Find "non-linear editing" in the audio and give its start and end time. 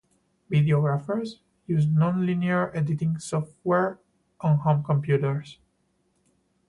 1.85-3.19